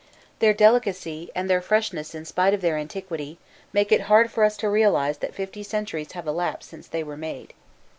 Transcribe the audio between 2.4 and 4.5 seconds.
of their antiquity, make it hard for